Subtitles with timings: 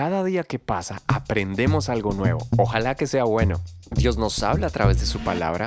[0.00, 2.48] cada día que pasa aprendemos algo nuevo.
[2.56, 3.60] Ojalá que sea bueno.
[3.90, 5.66] Dios nos habla a través de su palabra,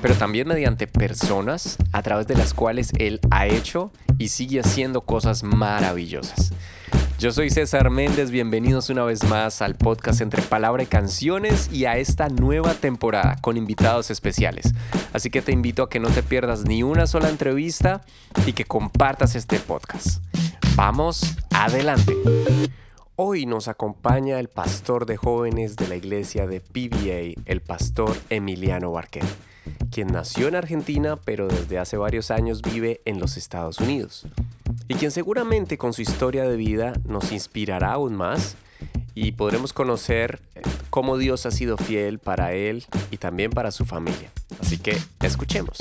[0.00, 5.02] pero también mediante personas a través de las cuales Él ha hecho y sigue haciendo
[5.02, 6.54] cosas maravillosas.
[7.18, 11.84] Yo soy César Méndez, bienvenidos una vez más al podcast entre palabra y canciones y
[11.84, 14.72] a esta nueva temporada con invitados especiales.
[15.12, 18.00] Así que te invito a que no te pierdas ni una sola entrevista
[18.46, 20.22] y que compartas este podcast.
[20.74, 22.14] Vamos adelante.
[23.16, 28.90] Hoy nos acompaña el pastor de jóvenes de la iglesia de PBA, el pastor Emiliano
[28.90, 29.24] Barquet,
[29.92, 34.26] quien nació en Argentina pero desde hace varios años vive en los Estados Unidos
[34.88, 38.56] y quien seguramente con su historia de vida nos inspirará aún más
[39.14, 43.84] y podremos conocer eh, cómo Dios ha sido fiel para él y también para su
[43.84, 44.32] familia.
[44.60, 45.78] Así que escuchemos.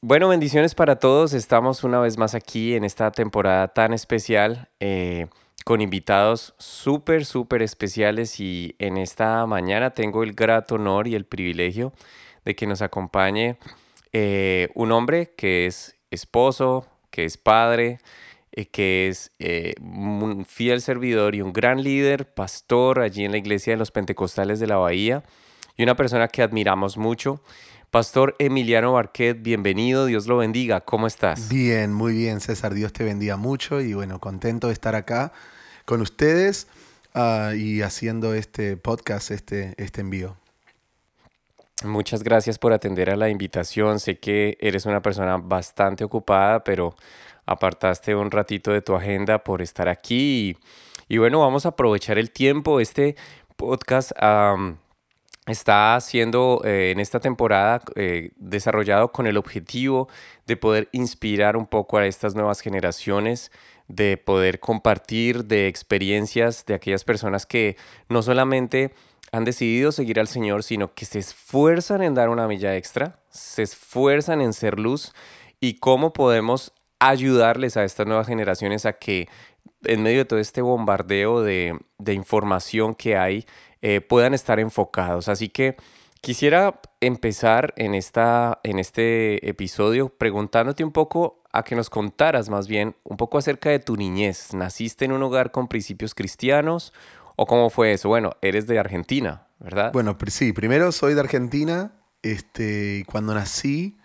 [0.00, 1.32] Bueno, bendiciones para todos.
[1.32, 5.26] Estamos una vez más aquí en esta temporada tan especial eh,
[5.64, 11.24] con invitados súper, súper especiales y en esta mañana tengo el grato honor y el
[11.24, 11.92] privilegio
[12.44, 13.56] de que nos acompañe
[14.12, 17.98] eh, un hombre que es esposo, que es padre,
[18.52, 23.38] eh, que es eh, un fiel servidor y un gran líder, pastor allí en la
[23.38, 25.24] iglesia de los Pentecostales de la Bahía
[25.76, 27.42] y una persona que admiramos mucho.
[27.94, 31.48] Pastor Emiliano Barquet, bienvenido, Dios lo bendiga, ¿cómo estás?
[31.48, 35.32] Bien, muy bien, César, Dios te bendiga mucho y bueno, contento de estar acá
[35.84, 36.66] con ustedes
[37.14, 40.36] ah, y haciendo este podcast, este, este envío.
[41.84, 44.00] Muchas gracias por atender a la invitación.
[44.00, 46.96] Sé que eres una persona bastante ocupada, pero
[47.46, 50.56] apartaste un ratito de tu agenda por estar aquí.
[51.06, 52.80] Y, bueno, vamos a aprovechar el tiempo.
[52.80, 53.14] Este
[53.56, 54.10] podcast
[55.46, 60.08] está siendo eh, en esta temporada eh, desarrollado con el objetivo
[60.46, 63.50] de poder inspirar un poco a estas nuevas generaciones
[63.86, 67.76] de poder compartir de experiencias de aquellas personas que
[68.08, 68.94] no solamente
[69.32, 73.62] han decidido seguir al Señor, sino que se esfuerzan en dar una milla extra, se
[73.62, 75.12] esfuerzan en ser luz
[75.60, 79.28] y cómo podemos ayudarles a estas nuevas generaciones a que
[79.84, 83.44] en medio de todo este bombardeo de, información que hay,
[83.86, 85.28] eh, puedan estar enfocados.
[85.28, 85.76] Así que
[86.22, 92.66] quisiera empezar en, esta, en este episodio preguntándote un poco a que nos contaras más
[92.66, 94.54] bien un poco acerca de tu niñez.
[94.54, 96.94] ¿Naciste en un hogar con principios cristianos
[97.36, 98.08] ¿O cómo fue eso?
[98.08, 99.92] Bueno, eres de Argentina, ¿verdad?
[99.92, 101.92] Bueno, sí, primero soy de Argentina.
[102.22, 103.98] Este, cuando nací,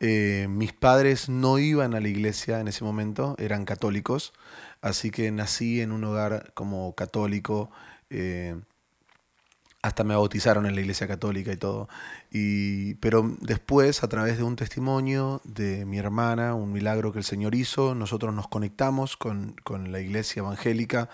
[0.00, 4.32] eh, mis padres no iban a la iglesia en ese momento, eran católicos.
[4.82, 7.70] Así que nací en un hogar como católico.
[8.10, 8.60] Eh,
[9.82, 11.88] hasta me bautizaron en la iglesia católica y todo.
[12.30, 17.24] Y, pero después, a través de un testimonio de mi hermana, un milagro que el
[17.24, 21.08] Señor hizo, nosotros nos conectamos con, con la iglesia evangélica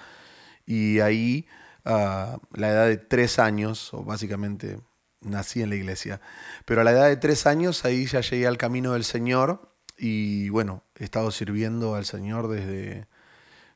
[0.66, 1.46] y ahí,
[1.84, 4.80] a la edad de tres años, o básicamente
[5.20, 6.20] nací en la iglesia,
[6.64, 10.48] pero a la edad de tres años ahí ya llegué al camino del Señor y
[10.48, 13.06] bueno, he estado sirviendo al Señor desde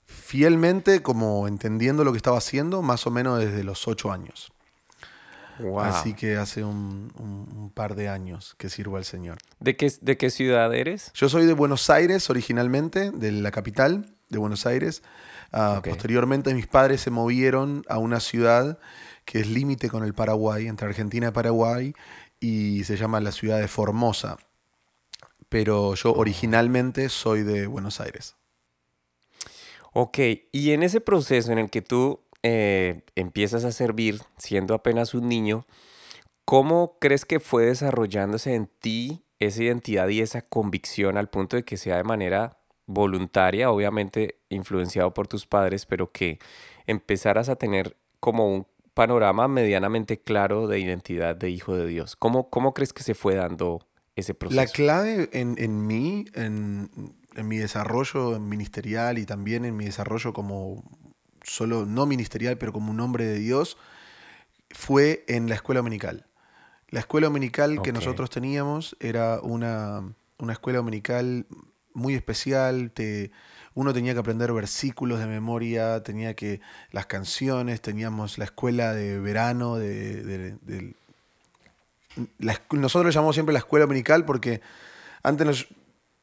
[0.05, 4.53] fielmente, como entendiendo lo que estaba haciendo, más o menos desde los ocho años.
[5.81, 9.39] Así que hace un, par de años que sirvo al Señor.
[9.61, 11.13] ¿De qué, ¿De qué ciudad eres?
[11.15, 15.03] Yo soy de Buenos Aires originalmente, de la capital de Buenos Aires,
[15.53, 18.79] Ah, posteriormente mis padres se movieron a una ciudad
[19.25, 21.95] que es límite con el Paraguay, entre Argentina y Paraguay,
[22.41, 24.39] y se llama la ciudad de Formosa.
[25.49, 28.37] Pero yo originalmente soy de Buenos Aires.
[29.93, 30.19] Ok,
[30.53, 35.29] y en ese proceso en el que tú eh, empiezas a servir siendo apenas un
[35.29, 35.67] niño,
[36.45, 41.65] ¿cómo crees que fue desarrollándose en ti esa identidad y esa convicción al punto de
[41.65, 46.39] que sea de manera voluntaria, obviamente influenciado por tus padres, pero que
[46.87, 52.17] empezaras a tener como un panorama medianamente claro de identidad de hijo de Dios.
[52.17, 54.61] ¿Cómo, cómo crees que se fue dando ese proceso?
[54.61, 56.91] La clave en, en mí, en,
[57.37, 60.83] en, mi desarrollo ministerial y también en mi desarrollo como
[61.49, 63.77] solo, no ministerial, pero como un hombre de Dios,
[64.71, 66.27] fue en la escuela dominical.
[66.91, 70.03] La escuela dominical que nosotros teníamos era una,
[70.39, 71.47] una escuela dominical
[71.93, 73.31] muy especial, te,
[73.75, 79.21] uno tenía que aprender versículos de memoria, tenía que las canciones, teníamos la escuela de
[79.21, 80.57] verano, de,
[82.71, 84.61] nosotros le llamamos siempre la escuela dominical porque
[85.23, 85.69] antes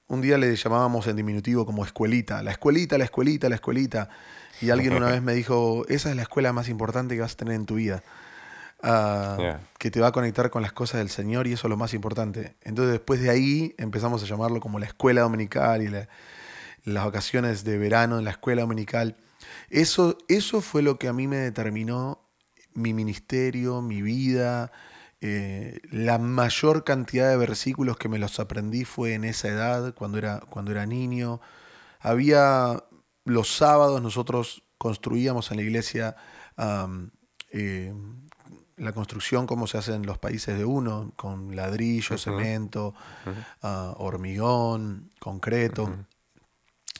[0.08, 4.10] un día le llamábamos en diminutivo como escuelita, la escuelita, la escuelita, la escuelita.
[4.62, 7.38] Y alguien una vez me dijo, esa es la escuela más importante que vas a
[7.38, 8.04] tener en tu vida.
[8.84, 11.78] Ah, que te va a conectar con las cosas del Señor y eso es lo
[11.78, 12.56] más importante.
[12.62, 17.78] Entonces después de ahí empezamos a llamarlo como la escuela dominical y las vacaciones de
[17.78, 19.16] verano en la escuela dominical.
[19.70, 22.22] Eso, eso fue lo que a mí me determinó
[22.74, 24.72] mi ministerio, mi vida.
[25.22, 30.18] Eh, la mayor cantidad de versículos que me los aprendí fue en esa edad, cuando
[30.18, 31.42] era, cuando era niño.
[32.00, 32.84] Había
[33.24, 36.16] los sábados, nosotros construíamos en la iglesia
[37.52, 37.94] eh,
[38.78, 42.94] la construcción como se hace en los países de uno, con ladrillo, cemento,
[43.62, 45.96] ah, hormigón, concreto.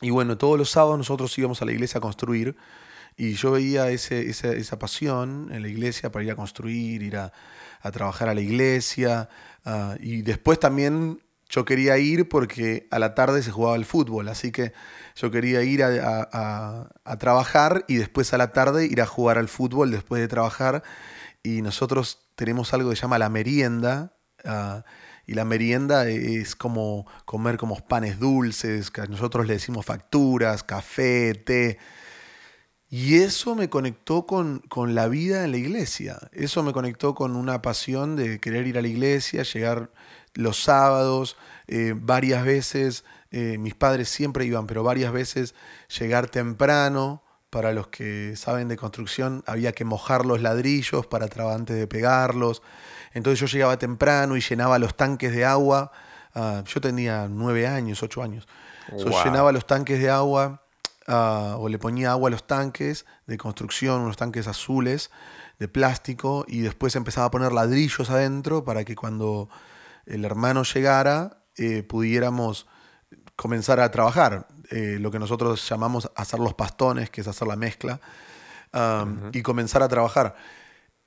[0.02, 2.56] Y bueno, todos los sábados nosotros íbamos a la iglesia a construir
[3.18, 7.32] y yo veía ese, esa, pasión en la iglesia para ir a construir, ir a,
[7.94, 9.30] trabajar a la iglesia.
[9.64, 14.28] Ah, y después también yo quería ir porque a la tarde se jugaba el fútbol,
[14.28, 14.74] así que
[15.16, 16.90] yo quería ir a,
[17.20, 20.84] trabajar y después a la tarde ir a jugar al fútbol después de trabajar.
[21.44, 24.14] Y nosotros tenemos algo que se llama la merienda.
[24.44, 24.84] Ah,
[25.28, 31.34] y la merienda es como comer como panes dulces, que nosotros le decimos facturas, café,
[31.34, 31.80] té.
[32.98, 34.62] Y eso me conectó con,
[34.96, 36.18] la vida en la iglesia.
[36.32, 39.92] Eso me conectó con una pasión de querer ir a la iglesia, llegar
[40.34, 41.36] los sábados,
[41.68, 45.56] eh, varias veces, eh, mis padres siempre iban, pero varias veces
[46.00, 47.22] llegar temprano.
[47.50, 52.62] Para los que saben de construcción, había que mojar los ladrillos para antes de pegarlos.
[53.14, 55.92] Entonces yo llegaba temprano y llenaba los tanques de agua.
[56.34, 58.48] Ah, yo tenía nueve años, ocho años.
[59.26, 60.65] Llenaba los tanques de agua
[61.08, 65.12] ah, o le ponía agua a los tanques de construcción, unos tanques azules
[65.60, 69.50] de plástico, y después empezaba a poner ladrillos adentro para que cuando
[70.06, 72.68] el hermano llegara eh, pudiéramos
[73.36, 77.56] comenzar a trabajar, eh, lo que nosotros llamamos hacer los pastones, que es hacer la
[77.56, 78.00] mezcla,
[79.32, 80.36] y comenzar a trabajar.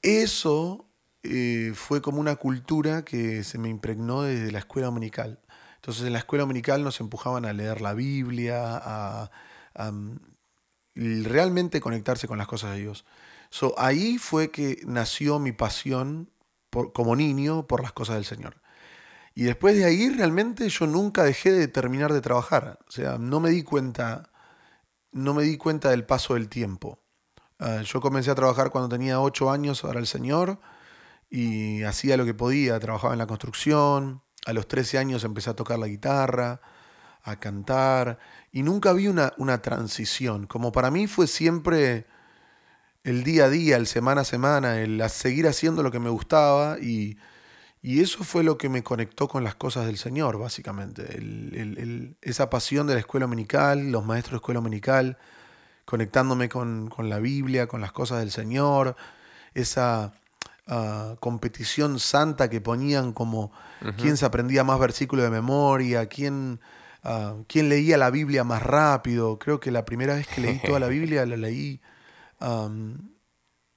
[0.01, 0.89] Eso
[1.23, 5.41] eh, fue como una cultura que se me impregnó desde la escuela dominical.
[5.77, 9.31] Entonces en la escuela dominical nos empujaban a leer la Biblia, a,
[10.95, 13.05] realmente conectarse con las cosas de Dios.
[13.51, 16.31] So, ahí fue que nació mi pasión
[16.71, 18.61] como niño por las cosas del Señor.
[19.35, 22.79] Y después de ahí realmente yo nunca dejé de terminar de trabajar.
[22.89, 24.31] O sea, no me di cuenta,
[25.13, 27.01] no me di cuenta del paso del tiempo.
[27.59, 30.59] Ah, yo comencé a trabajar cuando tenía ocho años para el Señor
[31.31, 35.57] y hacía lo que podía, trabajaba en la construcción, a los 13 años empecé a
[35.57, 36.61] tocar la guitarra,
[37.23, 38.19] a cantar,
[38.53, 42.07] y nunca vi una, una transición, como para mí fue siempre
[43.09, 46.79] el día a día, el semana a semana, el seguir haciendo lo que me gustaba
[46.79, 47.17] y,
[47.81, 51.05] eso fue lo que me conectó con las cosas del Señor, básicamente.
[52.21, 55.17] esa pasión de la escuela dominical, los maestros de escuela dominical,
[55.87, 58.95] conectándome con, con, la Biblia, con las cosas del Señor,
[59.55, 60.13] esa,
[61.21, 63.53] competición santa que ponían como
[63.97, 66.61] quién se aprendía más versículos de memoria, quién,
[67.47, 69.39] quién, leía la Biblia más rápido.
[69.39, 71.81] Creo que la primera vez que leí toda la Biblia la leí...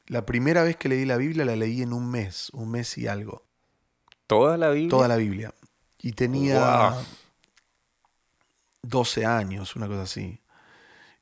[0.07, 3.07] la primera vez que leí la Biblia la leí en un mes, un mes y
[3.07, 3.45] algo.
[4.27, 4.89] ¿Toda la Biblia?
[4.89, 5.53] Toda la Biblia.
[6.01, 6.95] Y tenía
[8.81, 10.39] 12 años, una cosa así.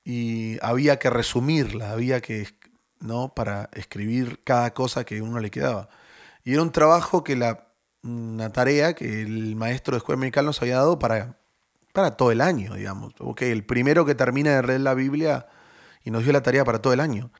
[0.04, 2.48] Y había que resumirla, había que
[3.00, 3.34] ¿no?
[3.34, 5.90] Para escribir cada cosa que uno le quedaba.
[6.44, 7.68] Y era un trabajo que la,
[8.04, 11.39] una tarea que el maestro de escuela medical nos había dado para,
[12.00, 13.14] para todo el año, digamos.
[13.20, 15.48] Okay, el primero que termina de leer la Biblia
[16.04, 17.32] y nos dio la tarea para todo el año.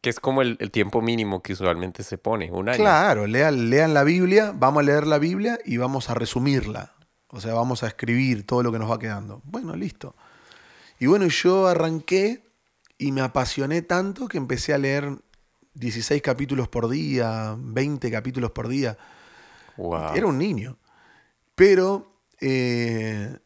[0.00, 2.78] Que es como el, tiempo mínimo que usualmente se pone, un año.
[2.78, 6.94] Claro, lean, lean la Biblia, vamos a leer la Biblia y vamos a resumirla.
[7.28, 9.42] O sea, vamos a escribir todo lo que nos va quedando.
[9.44, 10.14] Bueno, listo.
[10.98, 12.42] Y bueno, yo arranqué
[12.96, 15.18] y me apasioné tanto que empecé a leer
[15.74, 18.96] 16 capítulos por día, 20 capítulos por día.
[20.14, 20.78] Era un niño.
[21.54, 23.36] Pero eh,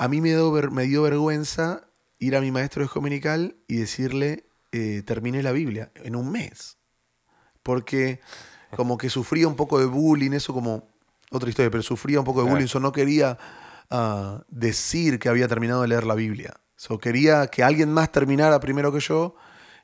[0.00, 1.82] a mí me dio, me dio, vergüenza
[2.18, 6.78] ir a mi maestro de dominical y decirle, eh, terminé la Biblia en un mes.
[7.62, 8.18] Porque
[8.74, 10.88] como que sufría un poco de bullying, eso como
[11.30, 13.36] otra historia, pero sufría un poco de bullying, eso no quería
[13.90, 16.54] ah, decir que había terminado de leer la Biblia.
[16.76, 19.36] So, quería que alguien más terminara primero que yo,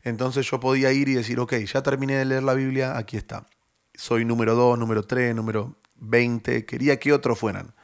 [0.03, 3.45] entonces yo podía ir y decir, ok, ya terminé de leer la Biblia, aquí está.
[3.93, 7.76] Soy número 2, número 3, número 20, quería que otros fueran.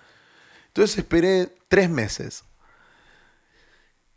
[0.73, 2.45] Entonces esperé tres meses.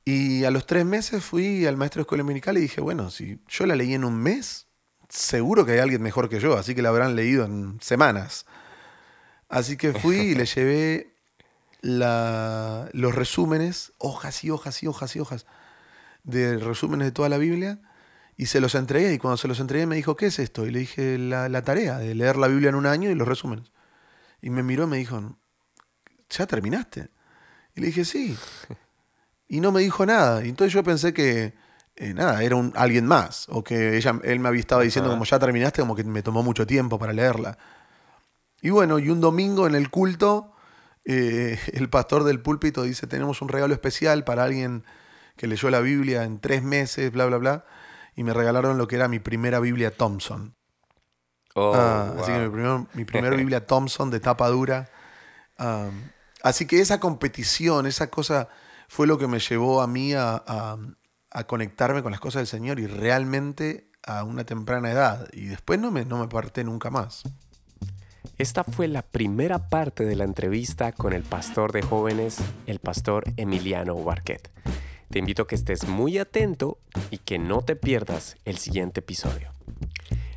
[0.05, 3.41] Y a los tres meses fui al maestro de escuela dominical y dije, bueno, si
[3.49, 4.67] yo la leí en un mes,
[5.09, 8.45] seguro que hay alguien mejor que yo, así que la habrán leído en semanas.
[9.49, 11.13] Así que fui y le llevé
[11.81, 15.45] los resúmenes, hojas y hojas y hojas y hojas
[16.23, 17.79] de resúmenes de toda la Biblia
[18.37, 19.13] y se los entregué.
[19.13, 20.65] Y cuando se los entregué me dijo, ¿qué es esto?
[20.65, 23.71] Y le dije, la, tarea de leer la Biblia en un año y los resúmenes.
[24.41, 25.37] Y me miró y me dijo,
[26.29, 27.09] ¿ya terminaste?
[27.75, 28.37] Y le dije, sí.
[29.47, 30.45] Y no me dijo nada.
[30.45, 31.53] Y entonces yo pensé que
[31.97, 33.47] eh, nada, era un, alguien más.
[33.49, 36.43] O que ella, él me había estado diciendo, como ya terminaste, como que me tomó
[36.43, 37.57] mucho tiempo para leerla.
[38.61, 40.53] Y bueno, y un domingo en el culto,
[41.05, 44.83] eh, el pastor del púlpito dice, tenemos un regalo especial para alguien
[45.37, 47.65] que leyó la Biblia en tres meses, bla, bla, bla.
[48.15, 50.55] Y me regalaron lo que era mi primera Biblia Thompson.
[51.53, 54.89] Oh, Ah, Así que mi primer, mi primer Biblia Thompson de tapa dura.
[55.57, 56.09] Um,
[56.45, 58.47] así que esa competición, esa cosa
[58.87, 60.35] fue lo que me llevó a mí a,
[61.31, 65.27] a- conectarme con las cosas del Señor y realmente a una temprana edad.
[65.33, 67.23] Y después no me, no me aparté nunca más.
[68.37, 72.37] Esta fue la primera parte de la entrevista con el pastor de jóvenes,
[72.67, 74.49] el pastor Emiliano Barquet.
[75.09, 76.77] Te invito a que estés muy atento
[77.11, 79.51] y que no te pierdas el siguiente episodio.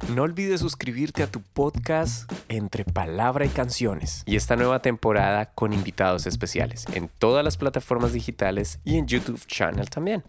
[0.07, 5.73] No olvides suscribirte a tu podcast Entre Palabra y Canciones y esta nueva temporada con
[5.73, 10.25] invitados especiales en todas las plataformas digitales y en YouTube Channel también.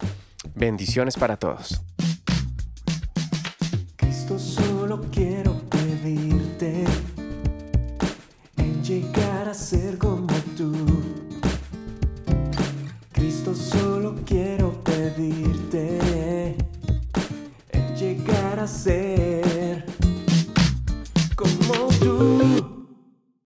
[0.56, 1.82] Bendiciones para todos.